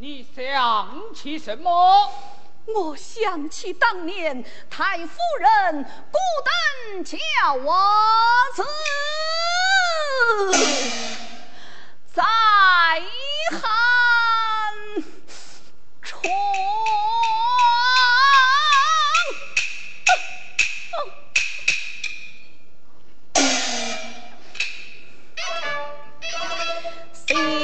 [0.00, 1.70] 你想起什么？
[2.66, 7.18] 我想起当年太夫人孤单叫
[7.54, 7.74] 我
[8.54, 8.62] 子，
[12.14, 12.22] 在
[13.50, 15.02] 寒
[16.02, 16.22] 窗。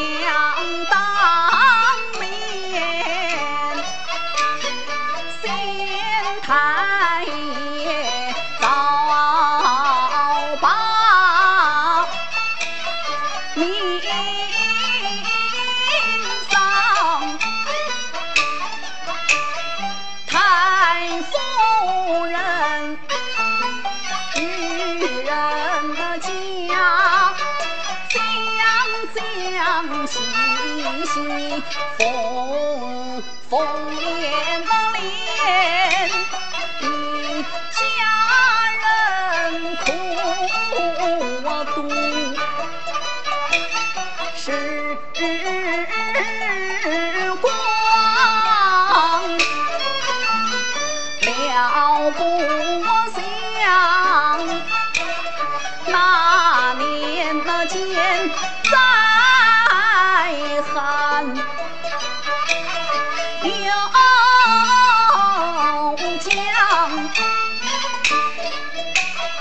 [31.99, 34.24] 风风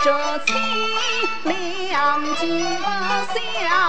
[0.04, 0.52] 这凄
[1.46, 3.83] 凉景象，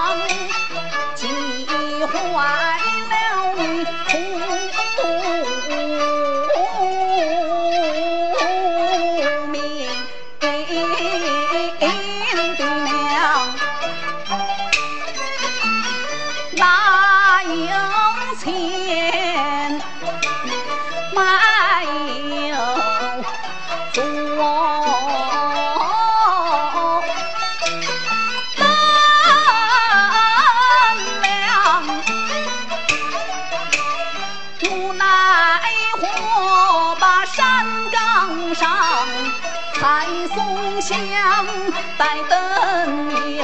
[40.45, 40.93] 开松香，
[41.97, 42.35] 待灯
[43.35, 43.43] 油，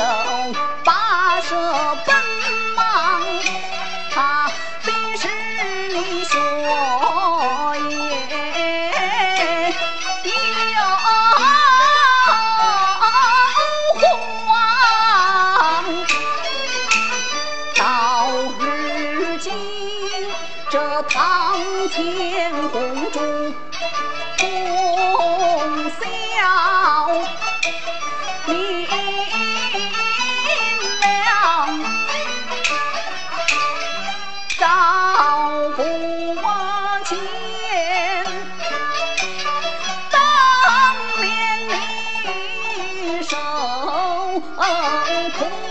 [0.84, 1.56] 跋涉
[2.06, 2.16] 奔
[2.76, 3.24] 忙。
[4.14, 4.52] 他
[4.86, 5.28] 必是
[5.90, 6.40] 你说
[10.24, 10.30] 也
[10.74, 11.42] 有慌。
[17.76, 18.28] 到
[18.60, 18.64] 如
[19.40, 19.52] 今，
[20.70, 21.58] 这堂
[21.90, 23.20] 前红烛。
[45.38, 45.71] 空。